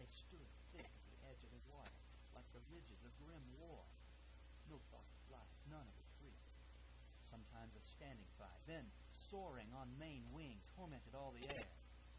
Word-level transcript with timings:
They 0.00 0.08
stood 0.08 0.48
thick 0.72 0.88
at 0.88 1.04
the 1.04 1.16
edge 1.28 1.44
o' 1.44 1.52
the 1.52 1.60
water 1.68 1.92
like 2.32 2.48
the 2.56 2.64
ridges 2.72 3.04
o' 3.04 3.12
grim 3.20 3.44
war; 3.60 3.84
no 4.70 4.80
thought 4.88 5.04
o' 5.04 5.18
flight, 5.28 5.52
none 5.68 5.84
of 5.84 5.96
retreat. 6.00 6.40
Sometimes 7.20 7.76
a 7.76 7.80
standing 7.84 8.24
fight, 8.38 8.64
then 8.66 8.88
soaring 9.12 9.68
on 9.76 9.92
main 9.98 10.24
wing 10.32 10.60
tormented 10.74 11.14
all 11.14 11.32
the 11.32 11.46
air. 11.54 11.64